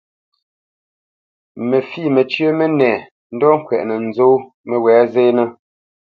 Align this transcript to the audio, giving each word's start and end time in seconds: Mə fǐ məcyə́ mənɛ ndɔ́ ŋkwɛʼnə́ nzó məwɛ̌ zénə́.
Mə 1.67 1.77
fǐ 1.89 2.01
məcyə́ 2.15 2.51
mənɛ 2.57 2.89
ndɔ́ 3.33 3.51
ŋkwɛʼnə́ 3.59 3.97
nzó 4.07 4.29
məwɛ̌ 4.67 4.97
zénə́. 5.13 5.47